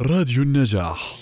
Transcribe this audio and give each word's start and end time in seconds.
راديو 0.00 0.42
النجاح. 0.42 1.16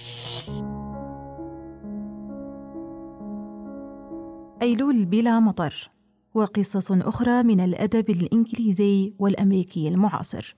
أيلول 4.63 5.05
بلا 5.05 5.41
مطر 5.41 5.91
وقصص 6.35 6.93
أخرى 6.93 7.43
من 7.43 7.61
الأدب 7.61 8.11
الإنجليزي 8.11 9.13
والأمريكي 9.19 9.89
المعاصر. 9.89 10.57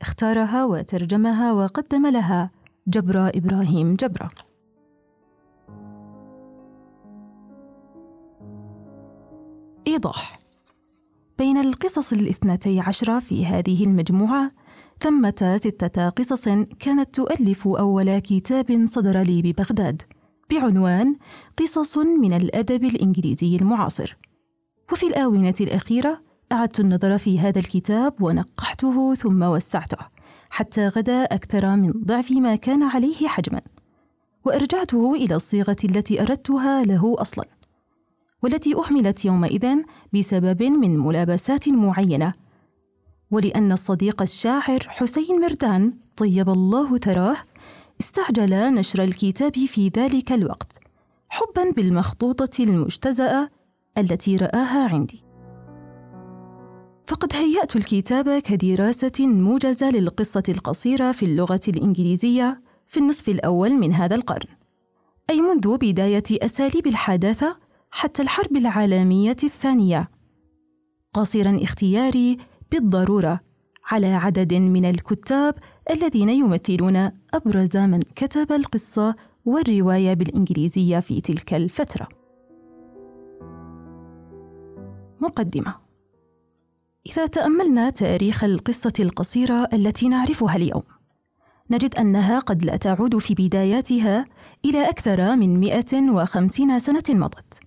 اختارها 0.00 0.64
وترجمها 0.64 1.52
وقدم 1.52 2.06
لها 2.06 2.50
جبرة 2.88 3.32
إبراهيم 3.34 3.94
جبرة 3.94 4.30
إيضاح 9.86 10.40
بين 11.38 11.56
القصص 11.56 12.12
الاثنتي 12.12 12.80
عشرة 12.80 13.18
في 13.18 13.46
هذه 13.46 13.84
المجموعة 13.84 14.52
ثمة 15.00 15.56
ستة 15.60 16.08
قصص 16.08 16.48
كانت 16.78 17.14
تؤلف 17.14 17.68
أول 17.68 18.18
كتاب 18.18 18.86
صدر 18.86 19.20
لي 19.20 19.42
ببغداد 19.42 20.02
بعنوان 20.50 21.16
قصص 21.56 21.98
من 21.98 22.32
الأدب 22.32 22.84
الإنجليزي 22.84 23.56
المعاصر. 23.56 24.16
وفي 24.92 25.06
الآونة 25.06 25.54
الأخيرة 25.60 26.22
أعدت 26.52 26.80
النظر 26.80 27.18
في 27.18 27.40
هذا 27.40 27.58
الكتاب 27.58 28.22
ونقحته 28.22 29.14
ثم 29.14 29.42
وسعته 29.42 29.98
حتى 30.50 30.88
غدا 30.88 31.24
أكثر 31.24 31.76
من 31.76 31.90
ضعف 31.90 32.30
ما 32.30 32.56
كان 32.56 32.82
عليه 32.82 33.28
حجما. 33.28 33.60
وأرجعته 34.44 35.14
إلى 35.14 35.34
الصيغة 35.34 35.76
التي 35.84 36.22
أردتها 36.22 36.84
له 36.84 37.16
أصلا 37.18 37.44
والتي 38.42 38.74
أهملت 38.76 39.24
يومئذ 39.24 39.66
بسبب 40.12 40.62
من 40.62 40.98
ملابسات 40.98 41.68
معينة 41.68 42.32
ولأن 43.30 43.72
الصديق 43.72 44.22
الشاعر 44.22 44.78
حسين 44.88 45.40
مردان 45.40 45.92
طيب 46.16 46.48
الله 46.48 46.98
ثراه 46.98 47.36
استعجل 48.00 48.74
نشر 48.74 49.02
الكتاب 49.02 49.54
في 49.54 49.90
ذلك 49.96 50.32
الوقت 50.32 50.78
حبا 51.28 51.70
بالمخطوطة 51.70 52.64
المجتزأة 52.64 53.50
التي 53.98 54.36
رآها 54.36 54.88
عندي. 54.88 55.24
فقد 57.06 57.32
هيأت 57.34 57.76
الكتاب 57.76 58.38
كدراسة 58.38 59.12
موجزة 59.20 59.90
للقصة 59.90 60.42
القصيرة 60.48 61.12
في 61.12 61.22
اللغة 61.22 61.60
الإنجليزية 61.68 62.62
في 62.88 63.00
النصف 63.00 63.28
الأول 63.28 63.70
من 63.70 63.92
هذا 63.92 64.14
القرن. 64.14 64.48
أي 65.30 65.40
منذ 65.40 65.76
بداية 65.76 66.24
أساليب 66.32 66.86
الحداثة 66.86 67.56
حتى 67.90 68.22
الحرب 68.22 68.56
العالمية 68.56 69.36
الثانية. 69.44 70.10
قاصرا 71.12 71.58
اختياري 71.62 72.38
بالضرورة 72.72 73.40
على 73.84 74.14
عدد 74.14 74.54
من 74.54 74.84
الكتاب 74.84 75.54
الذين 75.90 76.28
يمثلون 76.28 77.10
أبرز 77.34 77.76
من 77.76 78.00
كتب 78.00 78.52
القصة 78.52 79.16
والرواية 79.44 80.14
بالإنجليزية 80.14 81.00
في 81.00 81.20
تلك 81.20 81.54
الفترة. 81.54 82.08
مقدمة. 85.20 85.74
إذا 87.06 87.26
تأملنا 87.26 87.90
تاريخ 87.90 88.44
القصة 88.44 88.92
القصيرة 89.00 89.68
التي 89.72 90.08
نعرفها 90.08 90.56
اليوم 90.56 90.82
نجد 91.70 91.94
أنها 91.94 92.38
قد 92.38 92.64
لا 92.64 92.76
تعود 92.76 93.18
في 93.18 93.34
بداياتها 93.34 94.26
إلى 94.64 94.88
أكثر 94.88 95.36
من 95.36 95.60
150 95.60 96.78
سنة 96.78 97.02
مضت 97.08 97.60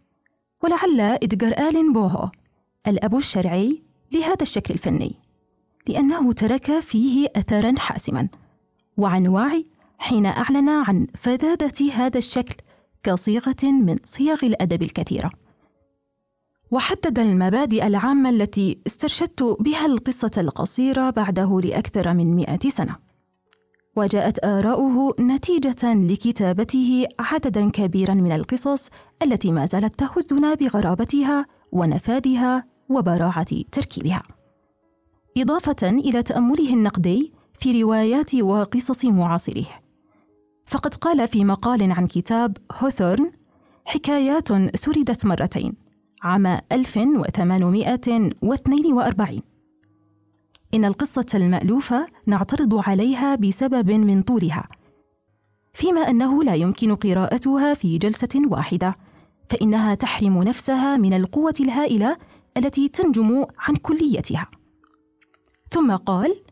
ولعل 0.63 0.99
إدغار 0.99 1.69
آلين 1.69 1.93
بوهو 1.93 2.29
الأب 2.87 3.15
الشرعي 3.15 3.88
لهذا 4.11 4.41
الشكل 4.41 4.73
الفني 4.73 5.15
لأنه 5.87 6.33
ترك 6.33 6.79
فيه 6.79 7.27
أثرا 7.35 7.73
حاسما. 7.77 8.27
وعن 8.97 9.27
وعي 9.27 9.65
حين 9.97 10.25
أعلن 10.25 10.69
عن 10.69 11.07
فذاذة 11.15 11.93
هذا 11.93 12.17
الشكل 12.17 12.55
كصيغة 13.03 13.63
من 13.63 13.97
صيغ 14.03 14.37
الأدب 14.43 14.81
الكثيرة. 14.81 15.31
وحدد 16.71 17.19
المبادئ 17.19 17.87
العامة 17.87 18.29
التي 18.29 18.79
استرشدت 18.87 19.57
بها 19.59 19.85
القصة 19.85 20.31
القصيرة 20.37 21.09
بعده 21.09 21.61
لأكثر 21.61 22.13
من 22.13 22.35
مئة 22.35 22.69
سنة. 22.69 22.95
وجاءت 23.95 24.45
آراؤه 24.45 25.15
نتيجة 25.19 25.93
لكتابته 25.93 27.05
عددا 27.19 27.69
كبيرا 27.69 28.13
من 28.13 28.31
القصص 28.31 28.89
التي 29.23 29.51
ما 29.51 29.65
زالت 29.65 29.99
تهزنا 29.99 30.53
بغرابتها 30.53 31.45
ونفاذها 31.71 32.65
وبراعة 32.89 33.61
تركيبها. 33.71 34.23
إضافة 35.37 35.75
إلى 35.83 36.23
تأمله 36.23 36.73
النقدي 36.73 37.33
في 37.59 37.83
روايات 37.83 38.35
وقصص 38.35 39.05
معاصره. 39.05 39.65
فقد 40.69 40.95
قال 40.95 41.27
في 41.27 41.45
مقال 41.45 41.91
عن 41.91 42.07
كتاب 42.07 42.57
هوثورن 42.71 43.31
حكايات 43.85 44.75
سردت 44.75 45.25
مرتين 45.25 45.73
عام 46.21 46.47
1842 46.71 49.41
إن 50.73 50.85
القصة 50.85 51.25
المألوفة 51.33 52.07
نعترض 52.25 52.89
عليها 52.89 53.35
بسبب 53.35 53.91
من 53.91 54.21
طولها 54.21 54.67
فيما 55.73 56.01
أنه 56.01 56.43
لا 56.43 56.55
يمكن 56.55 56.95
قراءتها 56.95 57.73
في 57.73 57.97
جلسة 57.97 58.41
واحدة 58.45 58.95
فإنها 59.49 59.95
تحرم 59.95 60.43
نفسها 60.43 60.97
من 60.97 61.13
القوة 61.13 61.53
الهائلة 61.59 62.17
التي 62.59 62.87
تنجم 62.87 63.45
عن 63.59 63.75
كليتها. 63.75 64.47
ثم 65.69 65.95
قال 65.95 66.43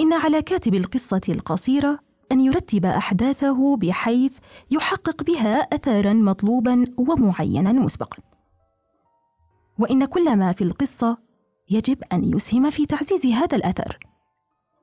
إن 0.00 0.12
على 0.12 0.42
كاتب 0.42 0.74
القصة 0.74 1.20
القصيرة 1.28 1.98
أن 2.32 2.40
يرتب 2.40 2.84
أحداثه 2.84 3.76
بحيث 3.76 4.38
يحقق 4.70 5.22
بها 5.22 5.58
اثارا 5.60 6.12
مطلوبا 6.12 6.86
ومعينا 6.98 7.72
مسبقا. 7.72 8.18
وإن 9.78 10.04
كل 10.04 10.36
ما 10.36 10.52
في 10.52 10.64
القصة 10.64 11.18
يجب 11.70 12.02
أن 12.12 12.34
يسهم 12.34 12.70
في 12.70 12.86
تعزيز 12.86 13.26
هذا 13.26 13.56
الأثر. 13.56 13.98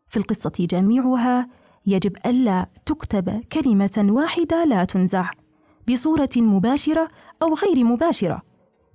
في 0.10 0.18
القصة 0.18 0.52
جميعها 0.60 1.50
يجب 1.86 2.18
ألا 2.26 2.68
تكتب 2.86 3.44
كلمة 3.52 4.08
واحدة 4.10 4.66
لا 4.66 4.84
تنزع 4.84 5.32
بصورة 5.90 6.30
مباشرة 6.38 7.08
أو 7.44 7.54
غير 7.54 7.84
مباشرة 7.84 8.42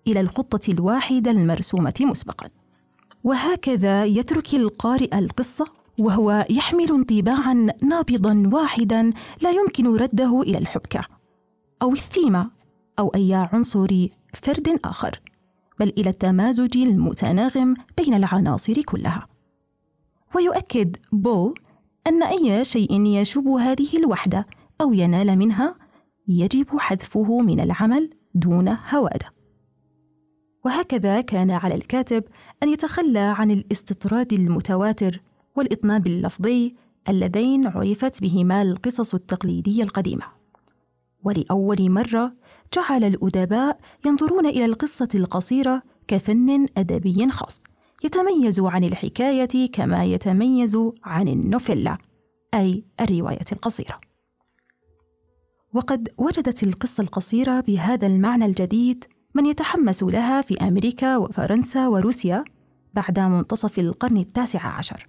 إلى 0.07 0.21
الخطة 0.21 0.71
الواحدة 0.71 1.31
المرسومة 1.31 1.95
مسبقا. 2.01 2.49
وهكذا 3.25 4.05
يترك 4.05 4.55
القارئ 4.55 5.19
القصة 5.19 5.67
وهو 5.99 6.47
يحمل 6.51 6.91
انطباعا 6.91 7.67
نابضا 7.83 8.51
واحدا 8.53 9.13
لا 9.41 9.51
يمكن 9.51 9.97
رده 9.97 10.43
إلى 10.43 10.59
الحبكة 10.59 11.05
أو 11.83 11.93
الثيمة 11.93 12.51
أو 12.99 13.09
أي 13.09 13.35
عنصر 13.35 14.09
فرد 14.35 14.79
آخر 14.85 15.21
بل 15.81 15.89
إلى 15.89 16.11
التمازج 16.11 16.79
المتناغم 16.79 17.75
بين 17.97 18.15
العناصر 18.15 18.83
كلها. 18.83 19.27
ويؤكد 20.37 20.97
بو 21.13 21.55
أن 22.07 22.23
أي 22.23 22.65
شيء 22.65 23.07
يشوب 23.07 23.47
هذه 23.47 23.97
الوحدة 23.97 24.47
أو 24.81 24.93
ينال 24.93 25.39
منها 25.39 25.75
يجب 26.29 26.79
حذفه 26.79 27.41
من 27.41 27.61
العمل 27.61 28.11
دون 28.35 28.69
هوادة. 28.69 29.42
وهكذا 30.65 31.21
كان 31.21 31.51
على 31.51 31.75
الكاتب 31.75 32.25
أن 32.63 32.69
يتخلى 32.69 33.19
عن 33.19 33.51
الاستطراد 33.51 34.33
المتواتر 34.33 35.21
والإطناب 35.57 36.07
اللفظي 36.07 36.75
اللذين 37.09 37.67
عرفت 37.67 38.23
بهما 38.23 38.63
القصص 38.63 39.15
التقليدية 39.15 39.83
القديمة. 39.83 40.25
ولأول 41.25 41.91
مرة 41.91 42.35
جعل 42.75 43.05
الأدباء 43.05 43.81
ينظرون 44.07 44.47
إلى 44.47 44.65
القصة 44.65 45.09
القصيرة 45.15 45.83
كفن 46.09 46.67
أدبي 46.77 47.31
خاص 47.31 47.65
يتميز 48.05 48.61
عن 48.61 48.85
الحكاية 48.85 49.71
كما 49.73 50.05
يتميز 50.05 50.79
عن 51.05 51.29
النوفيلا 51.29 51.99
أي 52.55 52.85
الرواية 53.01 53.45
القصيرة. 53.53 54.01
وقد 55.75 56.09
وجدت 56.19 56.63
القصة 56.63 57.03
القصيرة 57.03 57.61
بهذا 57.61 58.07
المعنى 58.07 58.45
الجديد 58.45 59.05
من 59.35 59.47
يتحمس 59.47 60.03
لها 60.03 60.41
في 60.41 60.57
أمريكا 60.57 61.17
وفرنسا 61.17 61.89
وروسيا 61.89 62.45
بعد 62.95 63.19
منتصف 63.19 63.79
القرن 63.79 64.17
التاسع 64.17 64.67
عشر. 64.67 65.09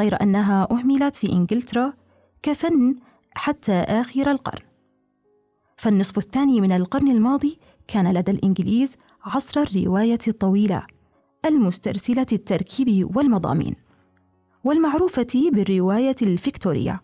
غير 0.00 0.22
أنها 0.22 0.68
أهملت 0.70 1.16
في 1.16 1.32
إنجلترا 1.32 1.92
كفن 2.42 2.96
حتى 3.34 3.72
آخر 3.72 4.30
القرن. 4.30 4.62
فالنصف 5.76 6.18
الثاني 6.18 6.60
من 6.60 6.72
القرن 6.72 7.10
الماضي 7.10 7.58
كان 7.88 8.12
لدى 8.12 8.30
الإنجليز 8.30 8.96
عصر 9.24 9.60
الرواية 9.60 10.18
الطويلة 10.28 10.82
المسترسلة 11.44 12.26
التركيب 12.32 13.16
والمضامين 13.16 13.74
والمعروفة 14.64 15.50
بالرواية 15.52 16.16
الفيكتورية. 16.22 17.02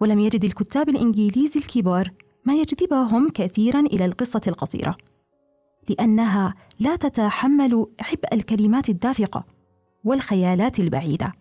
ولم 0.00 0.20
يجد 0.20 0.44
الكتاب 0.44 0.88
الانجليز 0.88 1.56
الكبار 1.56 2.12
ما 2.44 2.54
يجذبهم 2.54 3.28
كثيرا 3.28 3.80
إلى 3.80 4.04
القصة 4.04 4.40
القصيرة. 4.46 4.96
لأنها 5.90 6.54
لا 6.80 6.96
تتحمل 6.96 7.86
عبء 8.00 8.34
الكلمات 8.34 8.88
الدافقة 8.88 9.44
والخيالات 10.04 10.80
البعيدة 10.80 11.32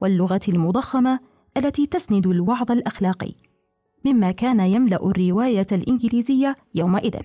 واللغة 0.00 0.40
المضخمة 0.48 1.20
التي 1.56 1.86
تسند 1.86 2.26
الوعظ 2.26 2.70
الأخلاقي 2.72 3.32
مما 4.04 4.30
كان 4.30 4.60
يملأ 4.60 5.06
الرواية 5.06 5.66
الإنجليزية 5.72 6.56
يومئذ. 6.74 7.16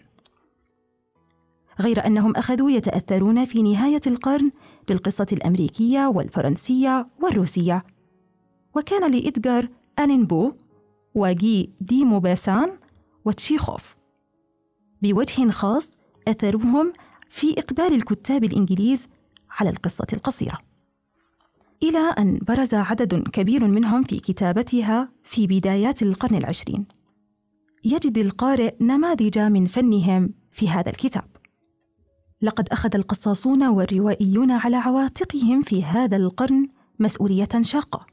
غير 1.79 2.05
أنهم 2.05 2.35
أخذوا 2.35 2.71
يتأثرون 2.71 3.45
في 3.45 3.61
نهاية 3.61 4.01
القرن 4.07 4.51
بالقصة 4.87 5.25
الأمريكية 5.31 6.07
والفرنسية 6.07 7.07
والروسية. 7.23 7.83
وكان 8.75 9.11
لإدغار 9.11 9.67
ألين 9.99 10.25
بو 10.25 10.51
وجي 11.15 11.69
دي 11.81 12.05
موباسان 12.05 12.77
وتشيخوف 13.25 13.95
بوجه 15.01 15.49
خاص 15.49 15.97
أثرهم 16.27 16.93
في 17.29 17.59
إقبال 17.59 17.93
الكتاب 17.93 18.43
الإنجليز 18.43 19.07
على 19.51 19.69
القصة 19.69 20.07
القصيرة. 20.13 20.57
إلى 21.83 21.99
أن 22.17 22.39
برز 22.47 22.73
عدد 22.73 23.29
كبير 23.29 23.67
منهم 23.67 24.03
في 24.03 24.19
كتابتها 24.19 25.09
في 25.23 25.47
بدايات 25.47 26.01
القرن 26.01 26.35
العشرين. 26.35 26.85
يجد 27.85 28.17
القارئ 28.17 28.75
نماذج 28.81 29.39
من 29.39 29.67
فنهم 29.67 30.33
في 30.51 30.69
هذا 30.69 30.89
الكتاب. 30.89 31.27
لقد 32.41 32.69
أخذ 32.69 32.95
القصاصون 32.95 33.63
والروائيون 33.63 34.51
على 34.51 34.75
عواتقهم 34.75 35.61
في 35.61 35.83
هذا 35.83 36.17
القرن 36.17 36.67
مسؤولية 36.99 37.49
شاقة. 37.61 38.05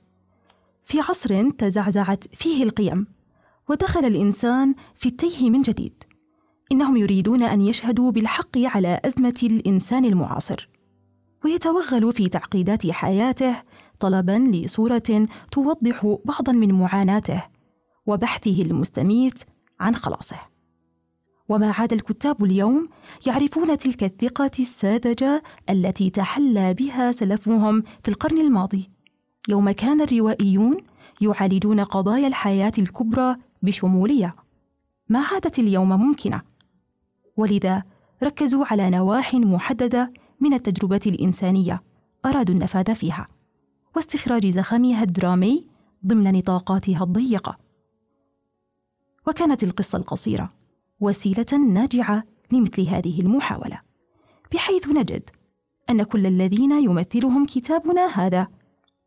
في 0.84 1.00
عصر 1.00 1.50
تزعزعت 1.50 2.25
فيه 2.34 2.62
القيم 2.62 3.06
ودخل 3.69 4.04
الإنسان 4.04 4.75
في 4.94 5.08
التيه 5.08 5.50
من 5.50 5.62
جديد. 5.62 6.04
إنهم 6.73 6.97
يريدون 6.97 7.43
أن 7.43 7.61
يشهدوا 7.61 8.11
بالحق 8.11 8.59
على 8.59 9.00
أزمة 9.05 9.41
الإنسان 9.43 10.05
المعاصر. 10.05 10.69
ويتوغل 11.44 12.12
في 12.12 12.29
تعقيدات 12.29 12.91
حياته 12.91 13.62
طلبا 14.00 14.44
لصورة 14.53 15.26
توضح 15.50 16.17
بعضا 16.25 16.53
من 16.53 16.75
معاناته 16.75 17.43
وبحثه 18.06 18.62
المستميت 18.62 19.41
عن 19.81 19.94
خلاصه. 19.94 20.37
وما 21.49 21.70
عاد 21.70 21.93
الكتاب 21.93 22.44
اليوم 22.44 22.88
يعرفون 23.26 23.79
تلك 23.79 24.05
الثقة 24.05 24.50
الساذجة 24.59 25.43
التي 25.71 26.11
تحلى 26.11 26.75
بها 26.75 27.12
سلفهم 27.12 27.82
في 28.03 28.09
القرن 28.09 28.38
الماضي. 28.38 28.91
يوم 29.49 29.71
كان 29.71 30.00
الروائيون 30.00 30.76
يعالجون 31.21 31.81
قضايا 31.81 32.26
الحياة 32.26 32.73
الكبرى 32.79 33.37
بشمولية. 33.62 34.37
ما 35.09 35.21
عادت 35.21 35.59
اليوم 35.59 35.88
ممكنة. 35.88 36.48
ولذا 37.38 37.82
ركزوا 38.23 38.64
على 38.70 38.90
نواح 38.90 39.35
محددة 39.35 40.12
من 40.40 40.55
التجربة 40.55 41.00
الإنسانية 41.06 41.82
أرادوا 42.26 42.55
النفاذ 42.55 42.94
فيها 42.94 43.29
واستخراج 43.96 44.46
زخمها 44.46 45.02
الدرامي 45.02 45.67
ضمن 46.06 46.32
نطاقاتها 46.32 47.05
الضيقة. 47.05 47.58
وكانت 49.29 49.62
القصة 49.62 49.99
القصيرة 49.99 50.49
وسيلة 51.00 51.46
ناجعة 51.73 52.25
لمثل 52.52 52.82
هذه 52.82 53.20
المحاولة 53.20 53.81
بحيث 54.52 54.88
نجد 54.88 55.31
أن 55.90 56.02
كل 56.02 56.26
الذين 56.26 56.73
يمثلهم 56.73 57.46
كتابنا 57.46 58.06
هذا 58.06 58.49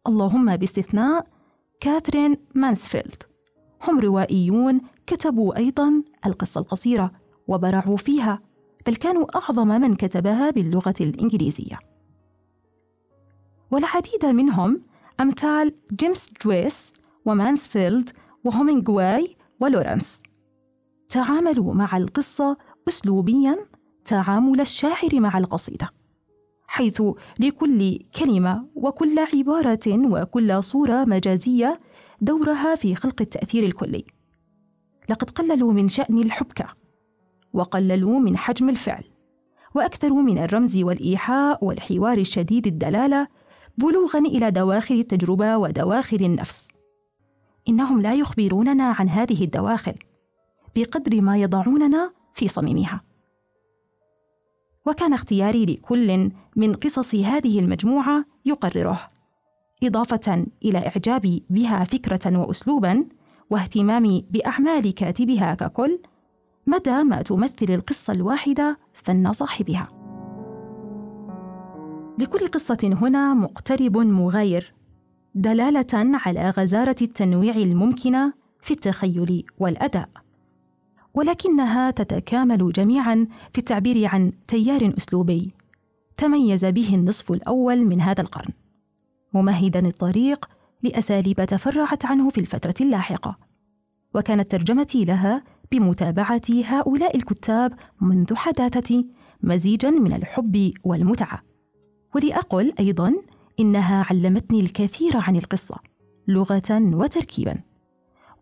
اللهم 0.07 0.55
باستثناء 0.55 1.27
كاثرين 1.79 2.37
مانسفيلد 2.55 3.23
هم 3.87 3.99
روائيون 3.99 4.81
كتبوا 5.07 5.57
أيضا 5.57 6.03
القصة 6.25 6.61
القصيرة. 6.61 7.20
وبرعوا 7.51 7.97
فيها 7.97 8.39
بل 8.87 8.95
كانوا 8.95 9.37
أعظم 9.37 9.67
من 9.67 9.95
كتبها 9.95 10.49
باللغة 10.49 10.93
الإنجليزية. 11.01 11.79
والعديد 13.71 14.25
منهم 14.25 14.81
أمثال 15.19 15.75
جيمس 15.93 16.31
جويس 16.45 16.93
ومانسفيلد 17.25 18.09
وهمينغواي 18.43 19.35
ولورنس. 19.59 20.23
تعاملوا 21.09 21.73
مع 21.73 21.97
القصة 21.97 22.57
أسلوبيا 22.87 23.57
تعامل 24.05 24.61
الشاعر 24.61 25.19
مع 25.19 25.37
القصيدة 25.37 25.89
حيث 26.67 27.01
لكل 27.39 27.99
كلمة 28.19 28.67
وكل 28.75 29.19
عبارة 29.33 29.79
وكل 29.87 30.63
صورة 30.63 31.05
مجازية 31.05 31.79
دورها 32.21 32.75
في 32.75 32.95
خلق 32.95 33.21
التأثير 33.21 33.63
الكلي. 33.63 34.05
لقد 35.09 35.29
قللوا 35.29 35.73
من 35.73 35.89
شأن 35.89 36.17
الحبكة. 36.17 36.80
وقللوا 37.53 38.19
من 38.19 38.37
حجم 38.37 38.69
الفعل 38.69 39.03
وأكثروا 39.75 40.21
من 40.21 40.37
الرمز 40.37 40.77
والإيحاء 40.77 41.65
والحوار 41.65 42.17
الشديد 42.17 42.67
الدلالة 42.67 43.27
بلوغا 43.77 44.19
إلى 44.19 44.51
دواخل 44.51 44.95
التجربة 44.95 45.57
ودواخل 45.57 46.17
النفس. 46.17 46.69
إنهم 47.69 48.01
لا 48.01 48.13
يخبروننا 48.13 48.95
عن 48.99 49.09
هذه 49.09 49.43
الدواخل 49.43 49.95
بقدر 50.75 51.21
ما 51.21 51.37
يضعوننا 51.37 52.13
في 52.33 52.47
صميمها. 52.47 53.01
وكان 54.85 55.13
اختياري 55.13 55.65
لكل 55.65 56.31
من 56.55 56.73
قصص 56.73 57.15
هذه 57.15 57.59
المجموعة 57.59 58.25
يقرره 58.45 59.09
إضافة 59.83 60.45
إلى 60.65 60.77
إعجابي 60.77 61.43
بها 61.49 61.83
فكرة 61.83 62.37
واسلوبا 62.37 63.05
واهتمامي 63.49 64.25
بأعمال 64.29 64.93
كاتبها 64.93 65.53
ككل 65.53 65.99
مدى 66.67 67.03
ما 67.03 67.21
تمثل 67.21 67.69
القصة 67.69 68.13
الواحدة 68.13 68.77
فن 68.93 69.33
صاحبها. 69.33 69.87
لكل 72.19 72.47
قصة 72.47 72.97
هنا 73.01 73.33
مقترب 73.33 73.97
مغاير 73.97 74.73
دلالة 75.35 75.87
على 75.93 76.49
غزارة 76.49 76.95
التنويع 77.01 77.55
الممكنة 77.55 78.33
في 78.61 78.71
التخيل 78.71 79.45
والأداء. 79.59 80.09
ولكنها 81.13 81.91
تتكامل 81.91 82.71
جميعا 82.71 83.27
في 83.53 83.59
التعبير 83.59 84.07
عن 84.07 84.31
تيار 84.47 84.93
أسلوبي 84.97 85.51
تميز 86.17 86.65
به 86.65 86.95
النصف 86.95 87.31
الأول 87.31 87.85
من 87.85 88.01
هذا 88.01 88.21
القرن، 88.21 88.53
ممهدا 89.33 89.87
الطريق 89.87 90.49
لأساليب 90.83 91.45
تفرعت 91.45 92.05
عنه 92.05 92.29
في 92.29 92.37
الفترة 92.37 92.73
اللاحقة. 92.81 93.37
وكانت 94.15 94.51
ترجمتي 94.51 95.05
لها 95.05 95.43
بمتابعة 95.71 96.41
هؤلاء 96.63 97.17
الكتاب 97.17 97.73
منذ 98.01 98.35
حداثتي 98.35 99.07
مزيجا 99.43 99.89
من 99.89 100.13
الحب 100.13 100.71
والمتعة. 100.83 101.43
ولاقل 102.15 102.73
أيضا 102.79 103.13
إنها 103.59 104.05
علمتني 104.09 104.59
الكثير 104.59 105.17
عن 105.17 105.35
القصة 105.35 105.75
لغة 106.27 106.79
وتركيبا. 106.93 107.61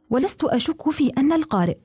ولست 0.09 0.43
أشك 0.43 0.89
في 0.89 1.09
أن 1.09 1.33
القارئ 1.33 1.77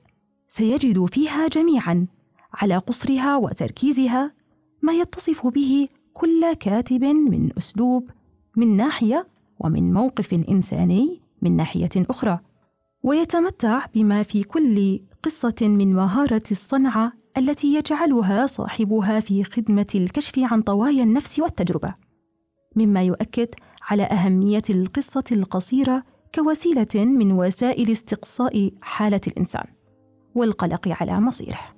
سيجد 0.47 1.05
فيها 1.05 1.47
جميعا 1.47 2.07
على 2.53 2.77
قصرها 2.77 3.37
وتركيزها 3.37 4.33
ما 4.81 4.93
يتصف 4.93 5.47
به 5.47 5.87
كل 6.13 6.53
كاتب 6.53 7.03
من 7.03 7.57
أسلوب 7.57 8.09
من 8.57 8.77
ناحية 8.77 9.27
ومن 9.59 9.93
موقف 9.93 10.33
إنساني 10.33 11.21
من 11.41 11.55
ناحية 11.55 11.89
أخرى. 11.95 12.39
ويتمتع 13.05 13.85
بما 13.95 14.23
في 14.23 14.43
كل 14.43 14.99
قصة 15.23 15.55
من 15.61 15.93
مهارة 15.93 16.43
الصنعة 16.51 17.13
التي 17.37 17.75
يجعلها 17.75 18.47
صاحبها 18.47 19.19
في 19.19 19.43
خدمة 19.43 19.87
الكشف 19.95 20.39
عن 20.39 20.61
طوايا 20.61 21.03
النفس 21.03 21.39
والتجربة، 21.39 21.95
مما 22.75 23.03
يؤكد 23.03 23.47
على 23.81 24.03
أهمية 24.03 24.61
القصة 24.69 25.23
القصيرة 25.31 26.03
كوسيلة 26.35 26.87
من 26.95 27.31
وسائل 27.31 27.91
استقصاء 27.91 28.71
حالة 28.81 29.21
الإنسان 29.27 29.65
والقلق 30.35 30.87
على 31.01 31.19
مصيره. 31.19 31.74